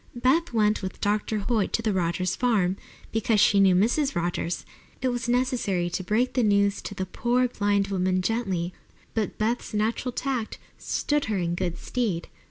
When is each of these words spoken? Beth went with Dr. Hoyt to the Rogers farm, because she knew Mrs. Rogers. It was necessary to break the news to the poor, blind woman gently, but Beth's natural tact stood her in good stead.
Beth 0.15 0.51
went 0.51 0.81
with 0.81 0.99
Dr. 0.99 1.37
Hoyt 1.47 1.71
to 1.73 1.83
the 1.83 1.93
Rogers 1.93 2.35
farm, 2.35 2.75
because 3.11 3.39
she 3.39 3.59
knew 3.59 3.75
Mrs. 3.75 4.15
Rogers. 4.15 4.65
It 4.99 5.09
was 5.09 5.29
necessary 5.29 5.91
to 5.91 6.03
break 6.03 6.33
the 6.33 6.41
news 6.41 6.81
to 6.81 6.95
the 6.95 7.05
poor, 7.05 7.47
blind 7.47 7.89
woman 7.89 8.23
gently, 8.23 8.73
but 9.13 9.37
Beth's 9.37 9.75
natural 9.75 10.11
tact 10.11 10.57
stood 10.79 11.25
her 11.25 11.37
in 11.37 11.53
good 11.53 11.77
stead. 11.77 12.29